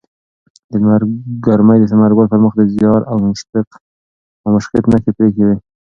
د 0.71 0.73
لمر 0.81 1.01
ګرمۍ 1.45 1.77
د 1.79 1.85
ثمرګل 1.91 2.25
پر 2.31 2.39
مخ 2.43 2.53
د 2.57 2.61
زیار 2.73 3.01
او 4.47 4.55
مشقت 4.55 4.83
نښې 4.91 5.11
پرېښې 5.17 5.43
وې. 5.47 5.55